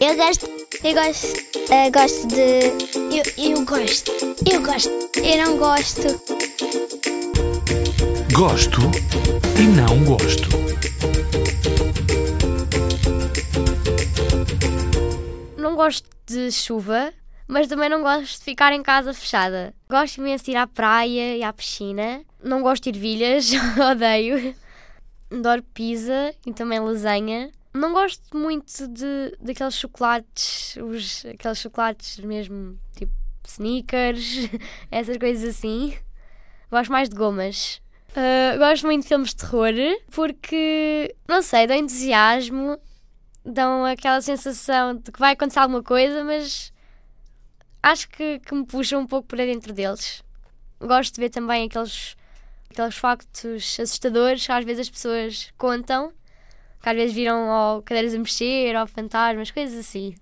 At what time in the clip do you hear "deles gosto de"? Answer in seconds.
49.72-51.20